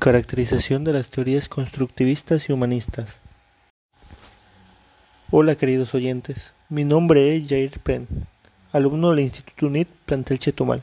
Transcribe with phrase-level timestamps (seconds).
[0.00, 3.20] Caracterización de las teorías constructivistas y humanistas.
[5.30, 8.08] Hola queridos oyentes, mi nombre es Jair Penn,
[8.72, 10.82] alumno del Instituto UNIT Plantel Chetumal.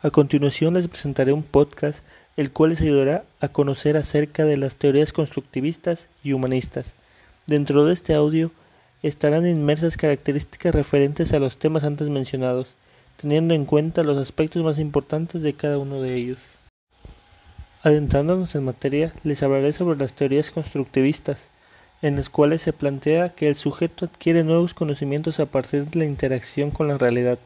[0.00, 2.04] A continuación les presentaré un podcast
[2.36, 6.94] el cual les ayudará a conocer acerca de las teorías constructivistas y humanistas.
[7.48, 8.52] Dentro de este audio
[9.02, 12.76] estarán inmersas características referentes a los temas antes mencionados,
[13.20, 16.38] teniendo en cuenta los aspectos más importantes de cada uno de ellos.
[17.84, 21.50] Adentrándonos en materia, les hablaré sobre las teorías constructivistas,
[22.00, 26.04] en las cuales se plantea que el sujeto adquiere nuevos conocimientos a partir de la
[26.04, 27.40] interacción con la realidad,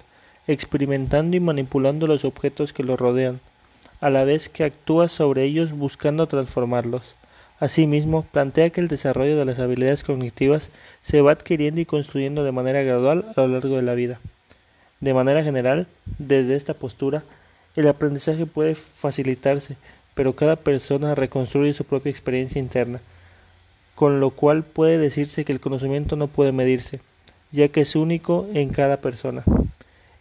[0.46, 3.40] experimentando y manipulando los objetos que lo rodean,
[4.02, 7.16] a la vez que actúa sobre ellos buscando transformarlos.
[7.58, 12.52] Asimismo, plantea que el desarrollo de las habilidades cognitivas se va adquiriendo y construyendo de
[12.52, 14.20] manera gradual a lo largo de la vida.
[15.00, 15.86] De manera general,
[16.18, 17.22] desde esta postura,
[17.74, 19.76] el aprendizaje puede facilitarse
[20.16, 23.00] pero cada persona reconstruye su propia experiencia interna,
[23.94, 27.00] con lo cual puede decirse que el conocimiento no puede medirse,
[27.52, 29.44] ya que es único en cada persona,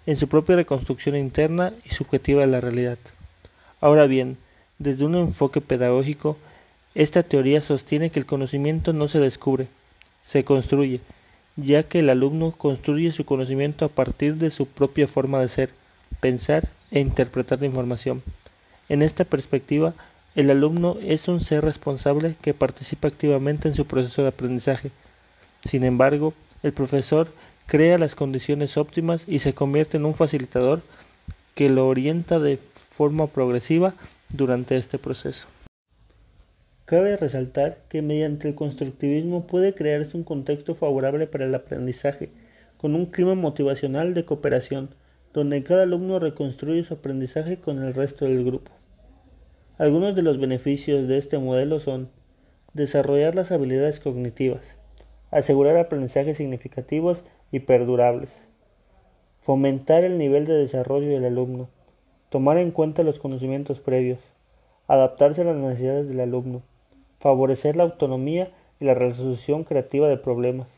[0.05, 2.97] en su propia reconstrucción interna y subjetiva de la realidad.
[3.79, 4.35] Ahora bien,
[4.79, 6.37] desde un enfoque pedagógico,
[6.93, 9.67] esta teoría sostiene que el conocimiento no se descubre,
[10.25, 10.99] se construye,
[11.55, 15.69] ya que el alumno construye su conocimiento a partir de su propia forma de ser,
[16.19, 18.23] pensar e interpretar la información.
[18.89, 19.93] En esta perspectiva,
[20.35, 24.91] el alumno es un ser responsable que participa activamente en su proceso de aprendizaje.
[25.63, 27.29] Sin embargo, el profesor
[27.67, 30.81] crea las condiciones óptimas y se convierte en un facilitador
[31.55, 32.59] que lo orienta de
[32.91, 33.95] forma progresiva
[34.31, 35.47] durante este proceso.
[36.85, 42.29] Cabe resaltar que mediante el constructivismo puede crearse un contexto favorable para el aprendizaje,
[42.77, 44.89] con un clima motivacional de cooperación,
[45.33, 48.71] donde cada alumno reconstruye su aprendizaje con el resto del grupo.
[49.77, 52.07] Algunos de los beneficios de este modelo son
[52.71, 54.77] desarrollar las habilidades cognitivas,
[55.31, 58.29] asegurar aprendizajes significativos y perdurables,
[59.41, 61.67] fomentar el nivel de desarrollo del alumno,
[62.29, 64.19] tomar en cuenta los conocimientos previos,
[64.87, 66.61] adaptarse a las necesidades del alumno,
[67.19, 70.69] favorecer la autonomía y la resolución creativa de problemas,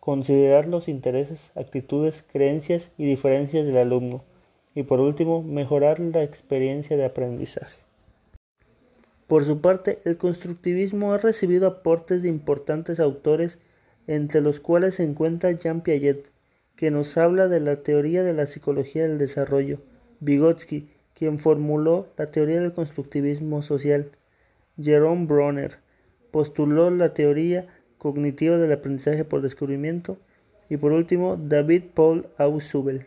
[0.00, 4.24] considerar los intereses, actitudes, creencias y diferencias del alumno
[4.74, 7.81] y por último mejorar la experiencia de aprendizaje.
[9.32, 13.58] Por su parte, el constructivismo ha recibido aportes de importantes autores
[14.06, 16.30] entre los cuales se encuentra Jean Piaget,
[16.76, 19.78] que nos habla de la teoría de la psicología del desarrollo,
[20.20, 24.10] Vygotsky, quien formuló la teoría del constructivismo social,
[24.78, 25.78] Jerome Bronner
[26.30, 30.18] postuló la teoría cognitiva del aprendizaje por descubrimiento
[30.68, 33.06] y por último David Paul Ausubel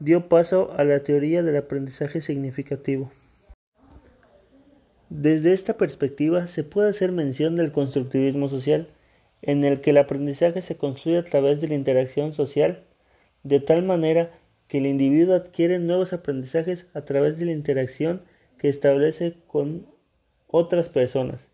[0.00, 3.08] dio paso a la teoría del aprendizaje significativo.
[5.16, 8.88] Desde esta perspectiva se puede hacer mención del constructivismo social,
[9.42, 12.82] en el que el aprendizaje se construye a través de la interacción social,
[13.44, 14.32] de tal manera
[14.66, 18.22] que el individuo adquiere nuevos aprendizajes a través de la interacción
[18.58, 19.86] que establece con
[20.48, 21.46] otras personas,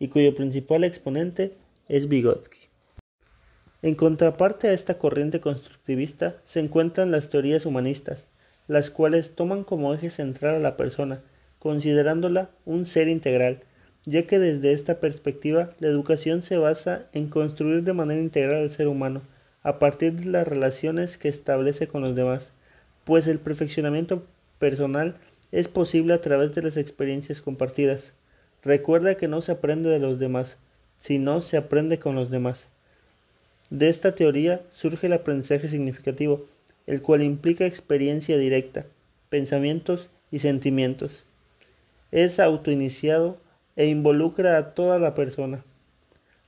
[0.00, 1.52] y cuyo principal exponente
[1.88, 2.66] es Vygotsky.
[3.82, 8.26] En contraparte a esta corriente constructivista se encuentran las teorías humanistas,
[8.66, 11.22] las cuales toman como eje central a la persona,
[11.64, 13.60] considerándola un ser integral,
[14.04, 18.70] ya que desde esta perspectiva la educación se basa en construir de manera integral al
[18.70, 19.22] ser humano,
[19.62, 22.50] a partir de las relaciones que establece con los demás,
[23.04, 24.24] pues el perfeccionamiento
[24.58, 25.16] personal
[25.52, 28.12] es posible a través de las experiencias compartidas.
[28.62, 30.58] Recuerda que no se aprende de los demás,
[30.98, 32.68] sino se aprende con los demás.
[33.70, 36.44] De esta teoría surge el aprendizaje significativo,
[36.86, 38.84] el cual implica experiencia directa,
[39.30, 41.24] pensamientos y sentimientos.
[42.14, 43.38] Es autoiniciado
[43.74, 45.64] e involucra a toda la persona.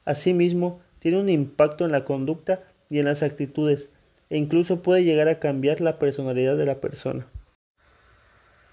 [0.04, 3.88] Asimismo, tiene un impacto en la conducta y en las actitudes,
[4.30, 7.26] e incluso puede llegar a cambiar la personalidad de la persona.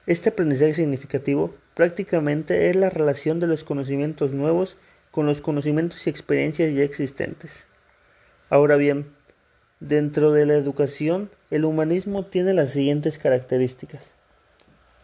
[0.06, 4.78] Este aprendizaje significativo prácticamente es la relación de los conocimientos nuevos
[5.10, 7.66] con los conocimientos y experiencias ya existentes.
[8.52, 9.08] Ahora bien,
[9.80, 14.14] dentro de la educación, el humanismo tiene las siguientes características.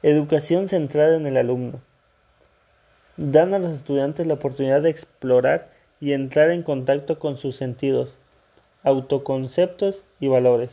[0.02, 1.82] Educación centrada en el alumno.
[3.18, 5.70] Dan a los estudiantes la oportunidad de explorar
[6.00, 8.18] y entrar en contacto con sus sentidos,
[8.84, 10.70] autoconceptos y valores.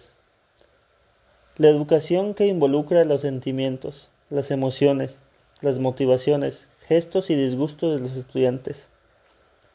[1.57, 5.17] La educación que involucra los sentimientos, las emociones,
[5.61, 8.89] las motivaciones, gestos y disgustos de los estudiantes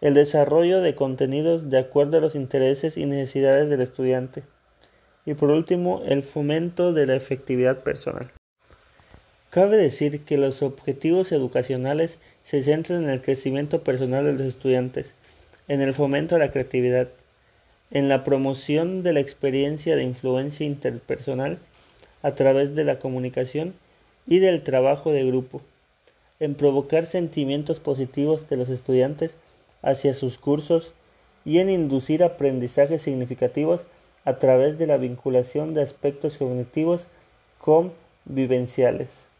[0.01, 4.43] el desarrollo de contenidos de acuerdo a los intereses y necesidades del estudiante.
[5.25, 8.31] Y por último, el fomento de la efectividad personal.
[9.51, 15.13] Cabe decir que los objetivos educacionales se centran en el crecimiento personal de los estudiantes,
[15.67, 17.09] en el fomento de la creatividad,
[17.91, 21.59] en la promoción de la experiencia de influencia interpersonal
[22.23, 23.73] a través de la comunicación
[24.25, 25.61] y del trabajo de grupo,
[26.39, 29.31] en provocar sentimientos positivos de los estudiantes
[29.81, 30.93] hacia sus cursos
[31.43, 33.81] y en inducir aprendizajes significativos
[34.23, 37.07] a través de la vinculación de aspectos cognitivos
[37.57, 37.91] con
[38.23, 39.30] vivenciales.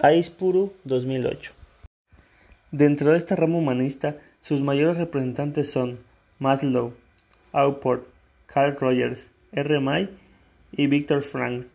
[0.00, 1.50] Aispuru 2008
[2.70, 5.98] Dentro de esta rama humanista, sus mayores representantes son
[6.38, 6.94] Maslow,
[7.50, 8.06] Auport,
[8.46, 9.80] Carl Rogers, R.
[9.80, 10.08] May
[10.70, 11.66] y Viktor Frank.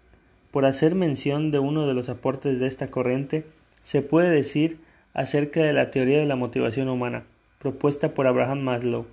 [0.52, 3.46] Por hacer mención de uno de los aportes de esta corriente,
[3.82, 4.80] se puede decir
[5.14, 7.26] acerca de la teoría de la motivación humana,
[7.60, 9.06] propuesta por Abraham Maslow,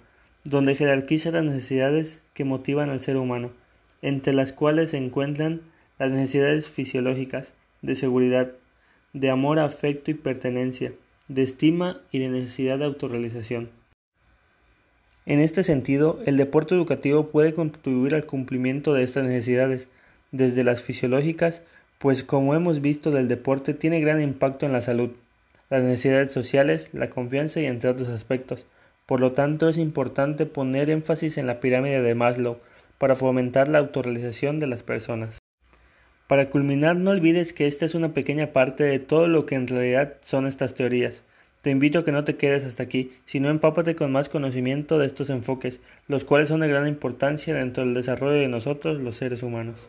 [0.45, 3.51] donde jerarquiza las necesidades que motivan al ser humano,
[4.03, 5.62] entre las cuales se encuentran
[5.99, 8.53] las necesidades fisiológicas, de seguridad,
[9.12, 10.93] de amor, afecto y pertenencia,
[11.29, 13.71] de estima y de necesidad de autorrealización.
[15.27, 19.89] En este sentido, el deporte educativo puede contribuir al cumplimiento de estas necesidades,
[20.33, 21.62] desde las fisiológicas,
[21.99, 25.11] pues como hemos visto del deporte tiene gran impacto en la salud,
[25.69, 28.67] las necesidades sociales, la confianza y entre otros aspectos.
[29.07, 32.59] Por lo tanto, es importante poner énfasis en la pirámide de Maslow
[32.99, 35.40] para fomentar la autorrealización de las personas.
[36.31, 39.67] Para culminar, no olvides que esta es una pequeña parte de todo lo que en
[39.67, 41.25] realidad son estas teorías.
[41.61, 45.09] Te invito a que no te quedes hasta aquí, sino empápate con más conocimiento de
[45.09, 49.43] estos enfoques, los cuales son de gran importancia dentro del desarrollo de nosotros los seres
[49.43, 49.88] humanos.